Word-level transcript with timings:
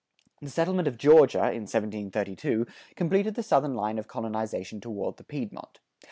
The 0.41 0.49
settlement 0.49 0.87
of 0.87 0.97
Georgia, 0.97 1.37
in 1.51 1.69
1732, 1.69 2.65
completed 2.95 3.35
the 3.35 3.43
southern 3.43 3.75
line 3.75 3.99
of 3.99 4.07
colonization 4.07 4.81
toward 4.81 5.17
the 5.17 5.23
Piedmont. 5.23 5.79